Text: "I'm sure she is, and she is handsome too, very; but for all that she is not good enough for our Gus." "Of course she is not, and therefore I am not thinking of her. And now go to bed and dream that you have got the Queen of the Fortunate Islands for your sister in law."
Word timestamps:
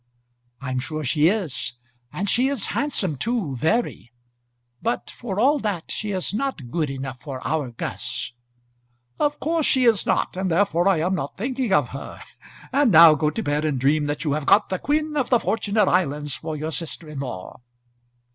"I'm 0.61 0.79
sure 0.79 1.03
she 1.03 1.27
is, 1.27 1.73
and 2.11 2.27
she 2.27 2.47
is 2.47 2.65
handsome 2.73 3.17
too, 3.17 3.55
very; 3.57 4.11
but 4.81 5.11
for 5.11 5.39
all 5.39 5.59
that 5.59 5.91
she 5.91 6.09
is 6.09 6.33
not 6.33 6.71
good 6.71 6.89
enough 6.89 7.21
for 7.21 7.39
our 7.45 7.69
Gus." 7.69 8.33
"Of 9.19 9.39
course 9.39 9.67
she 9.67 9.85
is 9.85 10.07
not, 10.07 10.35
and 10.35 10.49
therefore 10.49 10.87
I 10.87 11.01
am 11.01 11.13
not 11.13 11.37
thinking 11.37 11.71
of 11.71 11.89
her. 11.89 12.19
And 12.73 12.91
now 12.91 13.13
go 13.13 13.29
to 13.29 13.43
bed 13.43 13.63
and 13.63 13.77
dream 13.79 14.07
that 14.07 14.23
you 14.23 14.31
have 14.31 14.47
got 14.47 14.69
the 14.69 14.79
Queen 14.79 15.15
of 15.15 15.29
the 15.29 15.39
Fortunate 15.39 15.87
Islands 15.87 16.33
for 16.35 16.55
your 16.55 16.71
sister 16.71 17.07
in 17.07 17.19
law." 17.19 17.61